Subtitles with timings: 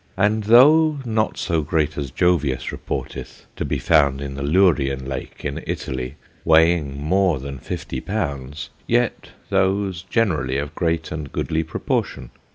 [0.17, 5.45] And though not so great as Jovius reporteth to be found in the Lurian Lake
[5.45, 12.31] in Italy, weighing more than fifty pounds, yet those generally of great and goodly proportion.